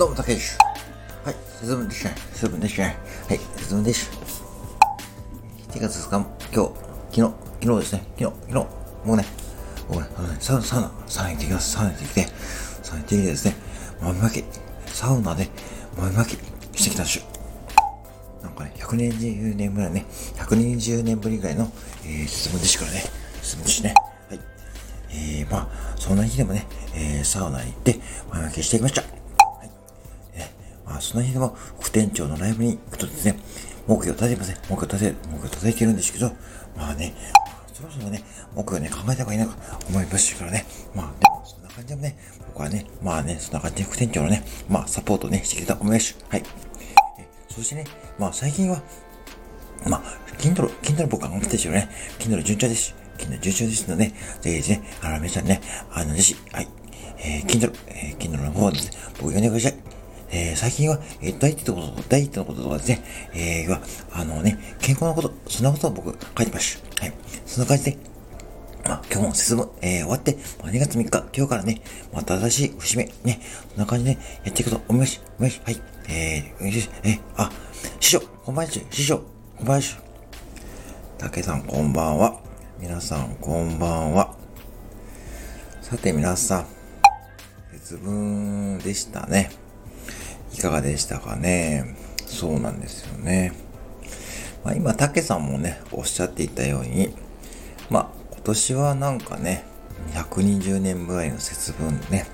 [0.00, 0.56] どうも、たけです。
[1.26, 2.10] はい、進むでしょ。
[2.34, 2.84] 進むでしょ。
[2.84, 2.94] はい、
[3.68, 4.12] 進むでしょ。
[5.74, 6.72] 1月2日、今日、
[7.10, 7.20] 昨日、
[7.60, 8.06] 昨日ですね。
[8.18, 8.66] 昨日、昨日、も
[9.12, 9.26] うね、
[9.90, 11.72] 僕ね、あのね、サウナ、サウナ、サウナ行ってきます。
[11.72, 12.22] サウナ行ってきて、
[12.82, 13.56] サウナ行ってきてですね、
[14.00, 14.44] 豆まき、
[14.86, 15.50] サウナで
[15.98, 17.24] 豆まきしてきたんですよ。
[18.42, 20.06] なんかね、120年ぐらいね、
[20.36, 21.70] 120年ぶりぐらいの、
[22.06, 23.04] えー、進むでしからね、
[23.42, 23.92] 進むでしね。
[24.30, 24.40] はい。
[25.10, 29.09] えー、まあ、そんな日でもね、えー、サウナ行って、豆まきしてきました。
[31.00, 33.38] その日でも副店長のライブに行くとですね、
[33.86, 34.56] 目標立てません。
[34.68, 36.32] 目標立て、目標立ててるんですけど、
[36.76, 37.14] まあね、
[37.72, 38.22] そろそろね、
[38.54, 39.52] 目標ね、考えた方がいいなと
[39.88, 40.66] 思いましたからね。
[40.94, 42.16] まあ、でも、そんな感じでもね、
[42.48, 46.18] 僕はね、まあね、そんな感じで副店長のね、まあ、サポートね、してきた思います。
[46.28, 46.42] はい。
[47.18, 47.84] えそしてね、
[48.18, 48.82] まあ、最近は、
[49.86, 50.02] まあ、
[50.38, 51.88] Kindle、Kindle 僕は頑張ってるんですよね。
[52.18, 52.94] Kindle 順調です。
[53.16, 56.68] Kindle 順調ですので、ぜひですね、あの、皆さんね、あの、ぜひ、はい、
[57.18, 59.99] えー、Kindle、えー、Kindle の方ですね、僕読んでください。
[60.32, 63.02] えー、最近は、えー、ダイエットのこと、ダイエットのこととかですね、
[63.34, 63.80] えー、は、
[64.12, 66.82] あのね、健康のこと、そんなことを僕書いてます。
[66.98, 67.12] はい。
[67.46, 67.98] そんな感じで、
[68.84, 71.80] まあ、今日も進む、えー、終わって、まあ、2月3日、今日からね、
[72.12, 74.12] また新しい節目、ね、そんな感じで、
[74.44, 75.20] やっていくと思います。
[75.38, 75.80] はい。
[76.08, 77.50] えー、えー、あ、
[77.98, 79.18] 師匠、こんばんは、師匠、
[79.58, 79.82] こんばんは。
[81.18, 82.40] 竹さん、こんばんは。
[82.80, 84.34] 皆さん、こんばんは。
[85.82, 86.66] さて、皆さん、
[87.72, 89.50] 節分でしたね。
[90.60, 91.96] いかがでしたかね。
[92.26, 93.54] そうなんですよね。
[94.62, 97.14] まあ、今、竹さんもね、おっしゃっていたように、
[97.88, 99.64] まあ、今年はなんかね、
[100.12, 102.26] 120年ぐらいの節分ね。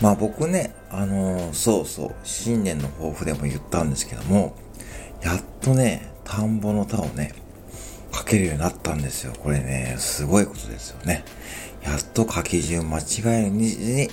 [0.00, 4.56] まあ僕ね、あのー、そうそう、新年の抱負でも言ったんですけども、
[5.22, 7.32] やっとね、田んぼの田をね、
[8.12, 9.34] 書けるようになったんですよ。
[9.38, 11.24] これね、すごいことですよね。
[11.84, 14.08] やっと書き順間違いに、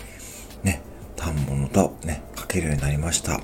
[1.22, 3.40] ね、田んぼの田をね、書けるようになりました。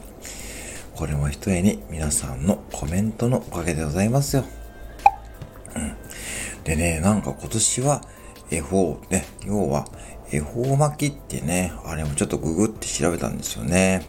[0.96, 4.46] これも一重に皆さんのコメントのおかげでございますよ。
[6.64, 8.02] でね、なんか今年は
[8.50, 9.88] 恵方ね、要は
[10.32, 14.06] 恵方巻きってね、あれもちょっとググって調べたんですよね。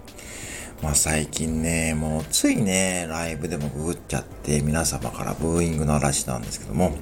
[0.82, 6.92] まあ最近ね、もうついね、ライブでもググっちゃって皆様からブーイングの嵐なんですけども、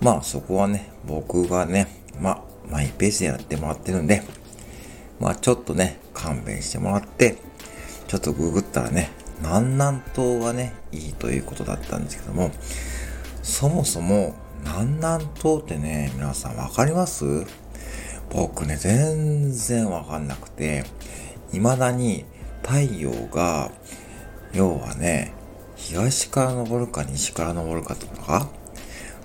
[0.00, 1.88] まあそこはね、僕がね、
[2.20, 4.22] まあマイペースでやってもらってるんで、
[5.20, 7.38] まあちょっとね、勘弁してもらって、
[8.06, 9.10] ちょっとググったらね、
[9.40, 12.50] 南南東がね、いいということだったんですけども、
[13.42, 14.34] そもそも
[14.64, 17.24] 南南東ってね、皆さんわかります？
[18.30, 20.84] 僕ね、全然わかんなくて、
[21.52, 22.24] 未だに
[22.62, 23.70] 太陽が、
[24.52, 25.32] 要はね、
[25.76, 28.48] 東から昇るか西から昇るかとか、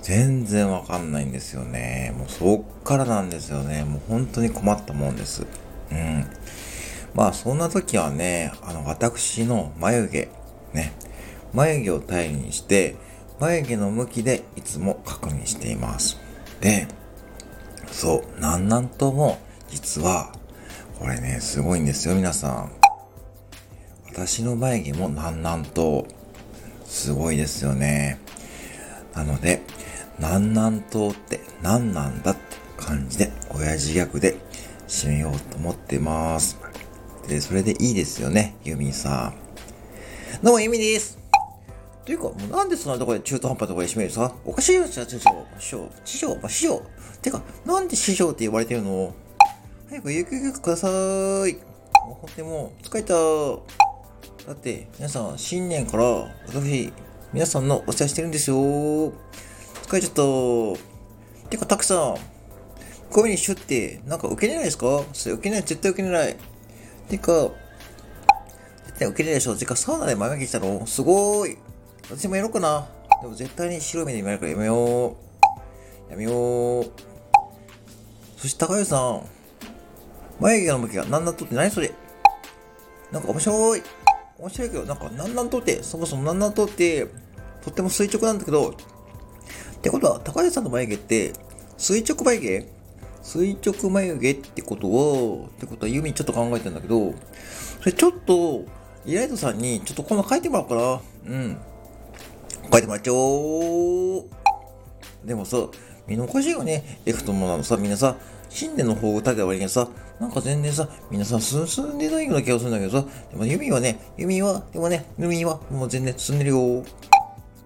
[0.01, 2.13] 全然わかんないんですよね。
[2.17, 3.83] もうそっからなんですよね。
[3.83, 5.45] もう本当に困ったもんです。
[5.91, 6.25] うん。
[7.13, 10.29] まあそんな時はね、あの私の眉毛、
[10.73, 10.93] ね、
[11.53, 12.95] 眉毛を頼りにして、
[13.39, 16.19] 眉毛の向きでいつも確認しています。
[16.61, 16.87] で、
[17.91, 20.31] そう、なんなんとも、実は、
[20.99, 22.71] これね、すごいんですよ、皆さん。
[24.11, 26.05] 私の眉毛もなんなんと、
[26.85, 28.19] すごいですよね。
[29.15, 29.61] なので、
[30.19, 32.41] なん南東って何なんだって
[32.77, 34.37] 感じで、親父ギャグで
[35.01, 36.59] 締めようと思ってます。
[37.27, 40.43] で、それでいいですよね、ユミさん。
[40.43, 41.17] どうも、ユミです。
[42.05, 46.83] というか、もうなんでそんなところで中途半端なところで締めるさおかしいよ、師匠、師匠、師匠、師匠。
[47.19, 49.15] てか、なんで師匠って呼ばれてるの？
[49.89, 50.91] 早くゆくゆくください。
[50.91, 53.15] もう本当にもう、疲れた。
[53.15, 56.03] だって、皆さん、新年から、
[56.45, 56.93] 私、
[57.33, 58.55] 皆さんのお世話してるんですよ。
[58.55, 59.11] 疲
[59.93, 61.49] れちゃった。
[61.49, 62.17] てか、たくさん、
[63.11, 65.03] こういう風にシュって、なんか受けれないですか？
[65.13, 66.37] それ受けない、絶対受けれない。
[67.09, 67.49] てか、
[68.85, 69.55] 絶対受けれないでしょ。
[69.55, 70.87] てか、サウナで前巻きしたの？
[70.87, 71.57] すごーい。
[72.09, 72.87] 私もやろうかな。
[73.21, 75.17] でも絶対に白い目で見られるからやめよ
[76.09, 76.11] う。
[76.11, 76.91] やめよう。
[78.37, 79.23] そして高橋さん。
[80.39, 81.91] 眉毛の向きが何なんとって何それ？
[83.11, 83.83] なんか面白い。
[84.39, 87.07] 面白いけど、なんか何なんとって、そもそも何なんとって、
[87.61, 88.73] とっても垂直なんだけど、っ
[89.81, 91.33] てことは、高橋さんの眉毛って、
[91.77, 92.80] 垂直眉毛？
[93.21, 97.13] 垂直眉毛ってことは、ってことはユミちょっと考えてんだけど、
[97.79, 98.65] それちょっと、
[99.05, 101.01] イライトさんにちょっと今度書いてもらおうかな。
[101.25, 101.57] うん。
[102.71, 104.25] 書いてもらっちゃおう。
[105.25, 105.57] でもさ、
[106.07, 106.99] みんなおかしよね。
[107.05, 108.15] F ともなのさ、みんなさ、
[108.49, 109.87] 新年の方を立てた割にさ、
[110.19, 116.83] なんか全然さ、みんなさ、進んでないような気がするんだけどさ、でもユミはね、ユミは、でもね、ユミはもう全然進んでるよ。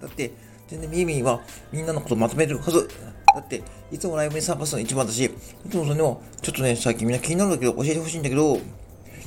[0.01, 0.31] だって、
[0.67, 1.41] 全然ユミは
[1.71, 2.87] みんなのことまとめるはず。
[3.35, 3.61] だって、
[3.91, 8.55] いつもライブに参加するの一番だし、いつもそれを、ちょっとね、最近みんな気になるんだけど、教えてほしいんだけど、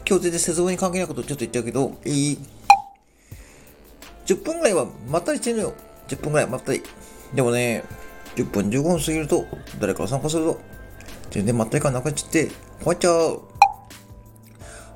[0.09, 2.39] 今日全然節分に関係ないことちょっと言っちゃうけど、いい
[4.25, 5.75] ?10 分ぐらいはまったりしてるのよ。
[6.09, 6.83] 10分ぐらいまったり。
[7.35, 7.85] でもね、
[8.37, 9.45] 10分15分過ぎると、
[9.79, 10.61] 誰かが参加すると、
[11.31, 12.51] 全然まったり感なくなっちゃって、
[12.83, 13.43] 困っちゃう。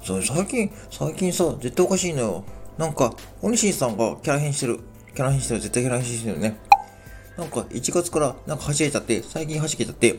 [0.02, 2.44] そう、最近、最近さ、絶対おかしいのよ。
[2.78, 4.80] なんか、おにしんさんがキャラ変してる。
[5.14, 5.60] キャラ変してる。
[5.60, 6.71] 絶対キャラ変してるよね。
[7.36, 10.18] なんか、1月からなんか走れちゃって、最近走れちゃって、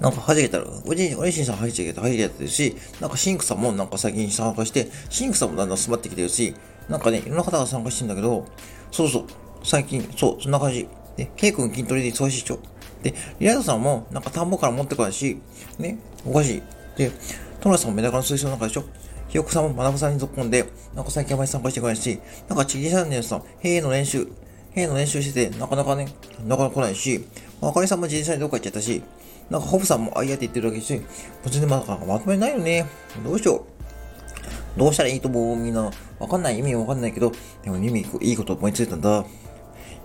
[0.00, 6.54] なんか弾けたら、おじい、おにしんさん弾けた、弾けたるし、なんかシンクさんもなんか最近参加して、シンクさんもだんだん詰まってきてるし、
[6.88, 8.46] なんかね、いろんな方が参加してんだけど、
[8.90, 9.24] そうそう、
[9.64, 10.88] 最近、そう、そんな感じ。
[11.16, 12.58] で、ケイ君筋トレで忙しいっちょ。
[13.02, 15.40] で、リライトさんもなんか田んぼから持ってこないし、
[15.78, 16.62] ね、おかしい。
[16.96, 17.10] で、
[17.60, 18.84] トラさんもメダカの水槽の中でしょ。
[19.28, 20.64] ひよこさんもまなぶさんにぞっこんで、
[20.94, 24.28] なんか最近あまり参加してこないし、なんかちぎりチャンネルさん、への練習、
[24.86, 26.08] の練習してて、なかなかね、
[26.46, 27.24] なかなか来ないし、
[27.60, 29.02] あかりさんも自転車にどっか行っちゃったし、
[29.50, 31.02] なんかホブさんもあいやって言ってるわけですし、
[31.44, 32.86] 全然まだまとめないよね。
[33.24, 34.78] どうしよう。
[34.78, 35.90] どうしたらいいと思うみんな。
[36.18, 36.58] わかんない。
[36.58, 37.32] 意味わかんないけど、
[37.64, 39.24] でも意味、いいこと思いついたんだ。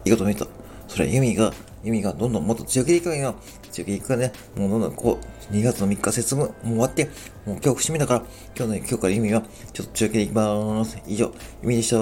[0.05, 0.47] いいこと思いついた。
[0.87, 1.53] それはユミが、
[1.83, 3.35] ユミがどんどんもっと強気でいくわよ。
[3.71, 5.19] 強気でいくからね、もうどんどんこ
[5.51, 7.05] う、2月の3日節分、もう終わって、
[7.45, 8.19] もう今日節目だから、
[8.55, 9.43] 今日の、今日からユミは、
[9.73, 10.97] ちょっと強気でいきまーす。
[11.05, 11.31] 以上、
[11.61, 11.97] ユミでした